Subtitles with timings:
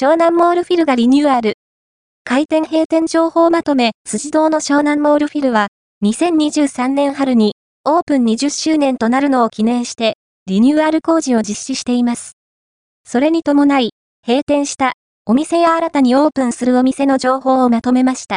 [0.00, 1.54] 湘南モールフィルがリニューアル。
[2.22, 5.66] 開店閉店情報まとめ、辻堂の湘南モールフィルは、
[6.04, 10.14] 2023年春にオープン20周年となるのを記念して、
[10.46, 12.36] リニューアル工事を実施しています。
[13.04, 13.90] それに伴い、
[14.24, 14.92] 閉店した
[15.26, 18.36] お店や新たにオープンするお店の情報をまとめました。